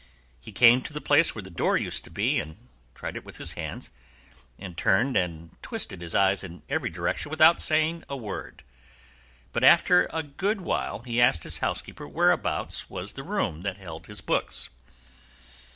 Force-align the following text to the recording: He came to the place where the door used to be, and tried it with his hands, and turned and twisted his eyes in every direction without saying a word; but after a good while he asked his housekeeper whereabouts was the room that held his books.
He 0.39 0.51
came 0.51 0.81
to 0.81 0.93
the 0.93 0.99
place 0.99 1.35
where 1.35 1.43
the 1.43 1.51
door 1.51 1.77
used 1.77 2.03
to 2.05 2.09
be, 2.09 2.39
and 2.39 2.57
tried 2.95 3.15
it 3.15 3.23
with 3.23 3.37
his 3.37 3.53
hands, 3.53 3.91
and 4.57 4.75
turned 4.75 5.15
and 5.15 5.51
twisted 5.61 6.01
his 6.01 6.15
eyes 6.15 6.43
in 6.43 6.63
every 6.69 6.89
direction 6.89 7.29
without 7.29 7.61
saying 7.61 8.03
a 8.09 8.17
word; 8.17 8.63
but 9.51 9.63
after 9.63 10.09
a 10.11 10.23
good 10.23 10.61
while 10.61 11.03
he 11.03 11.21
asked 11.21 11.43
his 11.43 11.59
housekeeper 11.59 12.07
whereabouts 12.07 12.89
was 12.89 13.13
the 13.13 13.21
room 13.21 13.61
that 13.61 13.77
held 13.77 14.07
his 14.07 14.21
books. 14.21 14.71